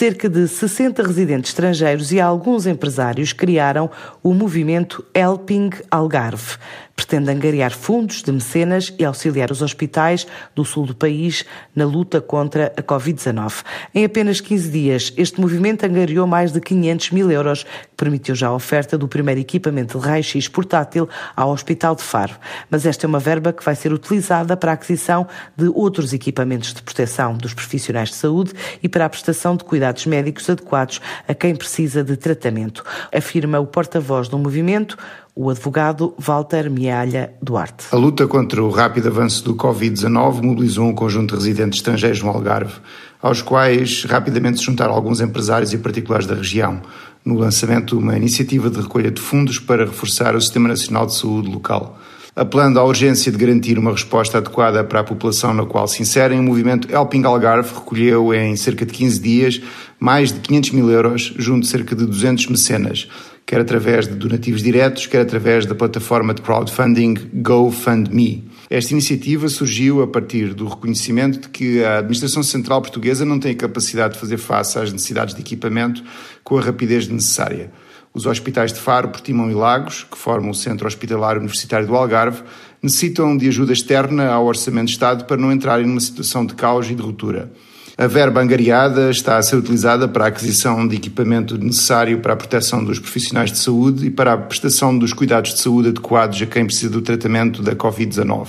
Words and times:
cerca 0.00 0.30
de 0.30 0.48
60 0.48 1.02
residentes 1.02 1.50
estrangeiros 1.50 2.10
e 2.10 2.18
alguns 2.18 2.66
empresários 2.66 3.34
criaram 3.34 3.90
o 4.22 4.32
movimento 4.32 5.04
Helping 5.12 5.68
Algarve 5.90 6.56
pretende 7.00 7.30
angariar 7.30 7.72
fundos 7.72 8.22
de 8.22 8.30
mecenas 8.30 8.92
e 8.98 9.04
auxiliar 9.06 9.50
os 9.50 9.62
hospitais 9.62 10.26
do 10.54 10.66
sul 10.66 10.84
do 10.84 10.94
país 10.94 11.46
na 11.74 11.86
luta 11.86 12.20
contra 12.20 12.72
a 12.76 12.82
Covid-19. 12.82 13.64
Em 13.94 14.04
apenas 14.04 14.38
15 14.38 14.70
dias, 14.70 15.12
este 15.16 15.40
movimento 15.40 15.86
angariou 15.86 16.26
mais 16.26 16.52
de 16.52 16.60
500 16.60 17.10
mil 17.12 17.30
euros, 17.30 17.62
que 17.64 17.96
permitiu 17.96 18.34
já 18.34 18.48
a 18.48 18.54
oferta 18.54 18.98
do 18.98 19.08
primeiro 19.08 19.40
equipamento 19.40 19.98
de 19.98 20.06
raio-x 20.06 20.46
portátil 20.48 21.08
ao 21.34 21.50
Hospital 21.50 21.94
de 21.94 22.02
Faro. 22.02 22.36
Mas 22.68 22.84
esta 22.84 23.06
é 23.06 23.08
uma 23.08 23.18
verba 23.18 23.50
que 23.50 23.64
vai 23.64 23.74
ser 23.74 23.94
utilizada 23.94 24.54
para 24.54 24.72
a 24.72 24.74
aquisição 24.74 25.26
de 25.56 25.68
outros 25.68 26.12
equipamentos 26.12 26.74
de 26.74 26.82
proteção 26.82 27.34
dos 27.34 27.54
profissionais 27.54 28.10
de 28.10 28.16
saúde 28.16 28.52
e 28.82 28.88
para 28.90 29.06
a 29.06 29.08
prestação 29.08 29.56
de 29.56 29.64
cuidados 29.64 30.04
médicos 30.04 30.50
adequados 30.50 31.00
a 31.26 31.32
quem 31.32 31.56
precisa 31.56 32.04
de 32.04 32.16
tratamento, 32.16 32.84
afirma 33.10 33.58
o 33.58 33.66
porta-voz 33.66 34.28
do 34.28 34.38
movimento, 34.38 34.98
o 35.42 35.48
advogado 35.48 36.12
Walter 36.18 36.70
Mialha 36.70 37.32
Duarte. 37.40 37.86
A 37.92 37.96
luta 37.96 38.26
contra 38.26 38.62
o 38.62 38.68
rápido 38.68 39.08
avanço 39.08 39.42
do 39.42 39.54
Covid-19 39.54 40.42
mobilizou 40.42 40.86
um 40.86 40.92
conjunto 40.94 41.30
de 41.30 41.36
residentes 41.42 41.78
estrangeiros 41.78 42.20
no 42.20 42.28
Algarve, 42.28 42.74
aos 43.22 43.40
quais 43.40 44.04
rapidamente 44.04 44.58
se 44.58 44.66
juntaram 44.66 44.92
alguns 44.92 45.18
empresários 45.18 45.72
e 45.72 45.78
particulares 45.78 46.26
da 46.26 46.34
região, 46.34 46.82
no 47.24 47.38
lançamento 47.38 47.96
de 47.96 48.02
uma 48.02 48.18
iniciativa 48.18 48.68
de 48.68 48.82
recolha 48.82 49.10
de 49.10 49.18
fundos 49.18 49.58
para 49.58 49.86
reforçar 49.86 50.36
o 50.36 50.40
Sistema 50.42 50.68
Nacional 50.68 51.06
de 51.06 51.14
Saúde 51.14 51.50
local. 51.50 51.98
Apelando 52.36 52.78
à 52.78 52.84
urgência 52.84 53.32
de 53.32 53.38
garantir 53.38 53.78
uma 53.78 53.92
resposta 53.92 54.38
adequada 54.38 54.84
para 54.84 55.00
a 55.00 55.04
população 55.04 55.54
na 55.54 55.64
qual 55.64 55.88
se 55.88 56.02
inserem, 56.02 56.38
o 56.38 56.42
movimento 56.42 56.86
Helping 56.94 57.24
Algarve 57.24 57.74
recolheu 57.74 58.34
em 58.34 58.54
cerca 58.56 58.84
de 58.84 58.92
15 58.92 59.20
dias 59.20 59.62
mais 59.98 60.32
de 60.32 60.40
500 60.40 60.70
mil 60.70 60.90
euros 60.90 61.34
junto 61.36 61.62
de 61.62 61.68
cerca 61.68 61.96
de 61.96 62.06
200 62.06 62.46
mecenas, 62.46 63.08
quer 63.46 63.60
através 63.60 64.06
de 64.06 64.14
donativos 64.14 64.62
diretos, 64.62 65.06
quer 65.06 65.20
através 65.20 65.66
da 65.66 65.74
plataforma 65.74 66.32
de 66.32 66.42
crowdfunding 66.42 67.14
GoFundMe. 67.34 68.48
Esta 68.70 68.92
iniciativa 68.92 69.48
surgiu 69.48 70.00
a 70.02 70.06
partir 70.06 70.54
do 70.54 70.68
reconhecimento 70.68 71.40
de 71.40 71.48
que 71.48 71.82
a 71.82 71.98
Administração 71.98 72.42
Central 72.42 72.80
Portuguesa 72.80 73.24
não 73.24 73.40
tem 73.40 73.52
a 73.52 73.56
capacidade 73.56 74.14
de 74.14 74.20
fazer 74.20 74.38
face 74.38 74.78
às 74.78 74.92
necessidades 74.92 75.34
de 75.34 75.40
equipamento 75.40 76.04
com 76.44 76.56
a 76.56 76.60
rapidez 76.60 77.08
necessária. 77.08 77.72
Os 78.14 78.26
hospitais 78.26 78.72
de 78.72 78.80
Faro, 78.80 79.08
Portimão 79.08 79.50
e 79.50 79.54
Lagos, 79.54 80.06
que 80.08 80.18
formam 80.18 80.50
o 80.50 80.54
Centro 80.54 80.86
Hospitalar 80.86 81.36
Universitário 81.36 81.86
do 81.86 81.96
Algarve, 81.96 82.42
necessitam 82.82 83.36
de 83.36 83.48
ajuda 83.48 83.72
externa 83.72 84.28
ao 84.28 84.46
Orçamento 84.46 84.86
de 84.86 84.92
Estado 84.92 85.24
para 85.24 85.36
não 85.36 85.52
entrarem 85.52 85.86
numa 85.86 86.00
situação 86.00 86.44
de 86.44 86.54
caos 86.54 86.90
e 86.90 86.94
de 86.94 87.02
ruptura. 87.02 87.52
A 88.00 88.06
verba 88.06 88.40
angariada 88.40 89.10
está 89.10 89.36
a 89.36 89.42
ser 89.42 89.56
utilizada 89.56 90.08
para 90.08 90.24
a 90.24 90.28
aquisição 90.28 90.88
de 90.88 90.96
equipamento 90.96 91.58
necessário 91.58 92.18
para 92.20 92.32
a 92.32 92.36
proteção 92.36 92.82
dos 92.82 92.98
profissionais 92.98 93.52
de 93.52 93.58
saúde 93.58 94.06
e 94.06 94.10
para 94.10 94.32
a 94.32 94.38
prestação 94.38 94.96
dos 94.96 95.12
cuidados 95.12 95.52
de 95.52 95.60
saúde 95.60 95.90
adequados 95.90 96.40
a 96.40 96.46
quem 96.46 96.64
precisa 96.64 96.90
do 96.90 97.02
tratamento 97.02 97.62
da 97.62 97.76
Covid-19. 97.76 98.48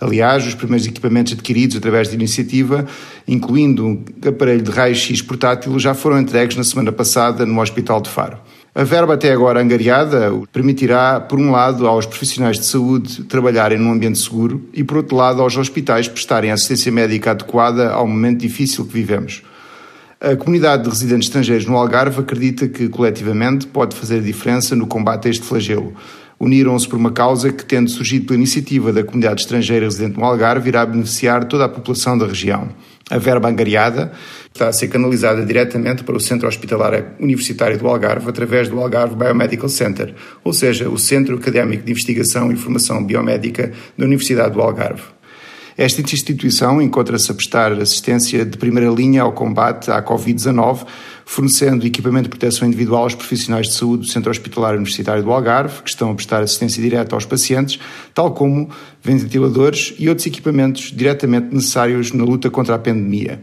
Aliás, 0.00 0.44
os 0.44 0.56
primeiros 0.56 0.88
equipamentos 0.88 1.34
adquiridos 1.34 1.76
através 1.76 2.08
da 2.08 2.14
iniciativa, 2.14 2.84
incluindo 3.28 3.86
um 3.86 4.04
aparelho 4.26 4.62
de 4.62 4.72
raio-x 4.72 5.22
portátil, 5.22 5.78
já 5.78 5.94
foram 5.94 6.18
entregues 6.18 6.56
na 6.56 6.64
semana 6.64 6.90
passada 6.90 7.46
no 7.46 7.60
Hospital 7.60 8.00
de 8.00 8.10
Faro. 8.10 8.38
A 8.72 8.84
verba 8.84 9.14
até 9.14 9.32
agora 9.32 9.60
angariada 9.60 10.32
permitirá, 10.52 11.18
por 11.18 11.40
um 11.40 11.50
lado, 11.50 11.88
aos 11.88 12.06
profissionais 12.06 12.56
de 12.56 12.64
saúde 12.64 13.24
trabalharem 13.24 13.76
num 13.76 13.90
ambiente 13.90 14.20
seguro 14.20 14.64
e, 14.72 14.84
por 14.84 14.98
outro 14.98 15.16
lado, 15.16 15.42
aos 15.42 15.56
hospitais 15.56 16.06
prestarem 16.06 16.52
assistência 16.52 16.92
médica 16.92 17.32
adequada 17.32 17.90
ao 17.90 18.06
momento 18.06 18.38
difícil 18.38 18.84
que 18.84 18.92
vivemos. 18.92 19.42
A 20.20 20.36
comunidade 20.36 20.84
de 20.84 20.88
residentes 20.88 21.26
estrangeiros 21.26 21.66
no 21.66 21.76
Algarve 21.76 22.20
acredita 22.20 22.68
que, 22.68 22.88
coletivamente, 22.88 23.66
pode 23.66 23.96
fazer 23.96 24.18
a 24.18 24.22
diferença 24.22 24.76
no 24.76 24.86
combate 24.86 25.26
a 25.26 25.30
este 25.32 25.44
flagelo. 25.44 25.92
Uniram-se 26.40 26.88
por 26.88 26.96
uma 26.96 27.12
causa 27.12 27.52
que, 27.52 27.62
tendo 27.62 27.90
surgido 27.90 28.24
pela 28.24 28.38
iniciativa 28.38 28.90
da 28.94 29.04
comunidade 29.04 29.42
estrangeira 29.42 29.84
residente 29.84 30.18
no 30.18 30.24
Algarve, 30.24 30.70
irá 30.70 30.86
beneficiar 30.86 31.44
toda 31.44 31.66
a 31.66 31.68
população 31.68 32.16
da 32.16 32.26
região. 32.26 32.70
A 33.10 33.18
verba 33.18 33.50
angariada 33.50 34.10
está 34.50 34.68
a 34.68 34.72
ser 34.72 34.88
canalizada 34.88 35.44
diretamente 35.44 36.02
para 36.02 36.16
o 36.16 36.20
Centro 36.20 36.48
Hospitalar 36.48 37.16
Universitário 37.20 37.76
do 37.76 37.86
Algarve 37.86 38.30
através 38.30 38.68
do 38.68 38.80
Algarve 38.80 39.16
Biomedical 39.16 39.68
Center, 39.68 40.14
ou 40.42 40.54
seja, 40.54 40.88
o 40.88 40.96
Centro 40.96 41.36
Académico 41.36 41.84
de 41.84 41.90
Investigação 41.90 42.50
e 42.50 42.56
Formação 42.56 43.04
Biomédica 43.04 43.72
da 43.98 44.06
Universidade 44.06 44.54
do 44.54 44.62
Algarve. 44.62 45.19
Esta 45.80 46.02
instituição 46.02 46.82
encontra-se 46.82 47.30
a 47.30 47.34
prestar 47.34 47.72
assistência 47.72 48.44
de 48.44 48.58
primeira 48.58 48.90
linha 48.90 49.22
ao 49.22 49.32
combate 49.32 49.90
à 49.90 50.02
Covid-19, 50.02 50.86
fornecendo 51.24 51.86
equipamento 51.86 52.24
de 52.24 52.28
proteção 52.28 52.68
individual 52.68 53.04
aos 53.04 53.14
profissionais 53.14 53.68
de 53.68 53.72
saúde 53.72 54.02
do 54.02 54.12
Centro 54.12 54.30
Hospitalar 54.30 54.74
Universitário 54.74 55.22
do 55.22 55.32
Algarve, 55.32 55.80
que 55.82 55.88
estão 55.88 56.10
a 56.10 56.14
prestar 56.14 56.42
assistência 56.42 56.82
direta 56.82 57.16
aos 57.16 57.24
pacientes, 57.24 57.80
tal 58.12 58.34
como 58.34 58.68
ventiladores 59.02 59.94
e 59.98 60.06
outros 60.10 60.26
equipamentos 60.26 60.92
diretamente 60.94 61.46
necessários 61.54 62.12
na 62.12 62.24
luta 62.24 62.50
contra 62.50 62.74
a 62.74 62.78
pandemia. 62.78 63.40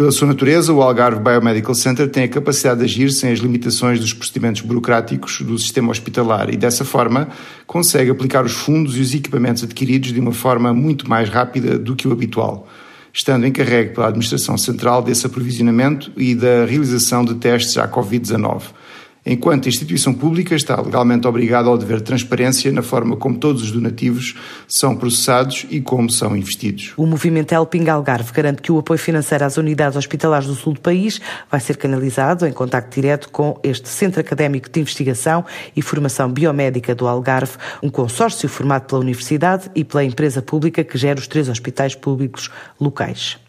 Pela 0.00 0.10
sua 0.10 0.28
natureza, 0.28 0.72
o 0.72 0.80
Algarve 0.80 1.20
Biomedical 1.20 1.74
Center 1.74 2.08
tem 2.08 2.24
a 2.24 2.28
capacidade 2.28 2.80
de 2.80 2.86
agir 2.86 3.12
sem 3.12 3.32
as 3.32 3.38
limitações 3.38 4.00
dos 4.00 4.14
procedimentos 4.14 4.62
burocráticos 4.62 5.42
do 5.42 5.58
sistema 5.58 5.90
hospitalar 5.90 6.48
e, 6.48 6.56
dessa 6.56 6.86
forma, 6.86 7.28
consegue 7.66 8.10
aplicar 8.10 8.42
os 8.42 8.52
fundos 8.52 8.96
e 8.96 9.00
os 9.02 9.14
equipamentos 9.14 9.62
adquiridos 9.62 10.10
de 10.10 10.18
uma 10.18 10.32
forma 10.32 10.72
muito 10.72 11.06
mais 11.06 11.28
rápida 11.28 11.78
do 11.78 11.94
que 11.94 12.08
o 12.08 12.12
habitual, 12.12 12.66
estando 13.12 13.46
encarregue 13.46 13.92
pela 13.92 14.08
Administração 14.08 14.56
Central 14.56 15.02
desse 15.02 15.26
aprovisionamento 15.26 16.10
e 16.16 16.34
da 16.34 16.64
realização 16.64 17.22
de 17.22 17.34
testes 17.34 17.76
à 17.76 17.86
Covid-19 17.86 18.79
enquanto 19.24 19.68
instituição 19.68 20.14
pública 20.14 20.54
está 20.54 20.80
legalmente 20.80 21.26
obrigada 21.26 21.68
ao 21.68 21.76
dever 21.76 21.98
de 21.98 22.04
transparência 22.04 22.72
na 22.72 22.82
forma 22.82 23.16
como 23.16 23.36
todos 23.38 23.62
os 23.62 23.70
donativos 23.70 24.36
são 24.66 24.96
processados 24.96 25.66
e 25.70 25.80
como 25.80 26.10
são 26.10 26.36
investidos. 26.36 26.92
O 26.96 27.06
movimento 27.06 27.52
Helping 27.52 27.88
Algarve 27.88 28.32
garante 28.32 28.62
que 28.62 28.72
o 28.72 28.78
apoio 28.78 28.98
financeiro 28.98 29.44
às 29.44 29.56
unidades 29.56 29.96
hospitalares 29.96 30.46
do 30.46 30.54
sul 30.54 30.74
do 30.74 30.80
país 30.80 31.20
vai 31.50 31.60
ser 31.60 31.76
canalizado 31.76 32.46
em 32.46 32.52
contacto 32.52 32.94
direto 32.94 33.28
com 33.30 33.58
este 33.62 33.88
Centro 33.88 34.20
Académico 34.20 34.70
de 34.70 34.80
Investigação 34.80 35.44
e 35.74 35.82
Formação 35.82 36.30
Biomédica 36.30 36.94
do 36.94 37.08
Algarve, 37.08 37.56
um 37.82 37.90
consórcio 37.90 38.48
formado 38.48 38.86
pela 38.86 39.00
Universidade 39.00 39.70
e 39.74 39.84
pela 39.84 40.04
empresa 40.04 40.42
pública 40.42 40.84
que 40.84 40.96
gera 40.96 41.18
os 41.18 41.26
três 41.26 41.48
hospitais 41.48 41.94
públicos 41.94 42.50
locais. 42.78 43.40